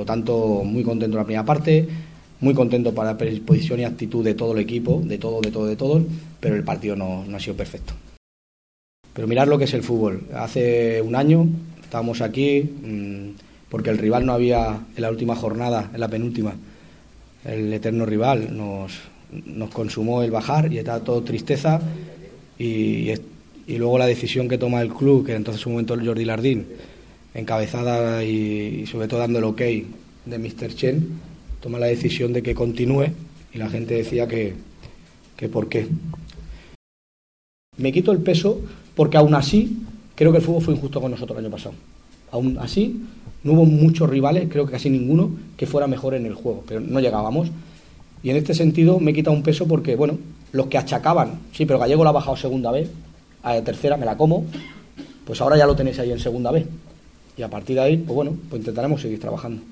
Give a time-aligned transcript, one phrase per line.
[0.00, 1.86] Por lo tanto, muy contento en la primera parte,
[2.40, 5.66] muy contento para la predisposición y actitud de todo el equipo, de todo, de todo,
[5.66, 6.02] de todo,
[6.40, 7.92] pero el partido no, ha sido perfecto.
[9.12, 10.22] Pero mirar lo que es el fútbol.
[10.34, 11.46] Hace un año
[11.82, 13.32] estábamos aquí mmm,
[13.68, 16.54] porque el rival no había en la última jornada, en la penúltima.
[17.44, 21.78] El eterno rival nos, consumó el bajar y estaba todo tristeza
[22.58, 23.12] y,
[23.66, 26.66] luego la decisión que toma el club, que entonces en un momento Jordi Lardín,
[27.34, 30.74] encabezada y, sobre todo dando el ok de Mr.
[30.74, 31.20] Chen,
[31.60, 33.06] toma la decisión de que continúe
[33.52, 34.54] y la gente decía que,
[35.36, 35.86] que por qué.
[37.76, 38.60] Me quito el peso
[38.94, 39.78] porque aún así
[40.14, 41.74] creo que el fútbol fue injusto con nosotros el año pasado.
[42.30, 43.00] Aún así
[43.42, 46.80] no hubo muchos rivales, creo que casi ninguno, que fuera mejor en el juego, pero
[46.80, 47.48] no llegábamos.
[48.22, 50.18] Y en este sentido me quita un peso porque, bueno,
[50.52, 52.90] los que achacaban, sí, pero Gallego la ha bajado segunda vez,
[53.42, 54.44] a tercera me la como,
[55.24, 56.66] pues ahora ya lo tenéis ahí en segunda vez.
[57.36, 59.62] Y a partir de ahí, pues bueno, pues intentaremos seguir trabajando.